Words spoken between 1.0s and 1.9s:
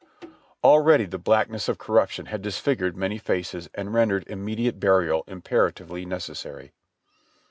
the blackness of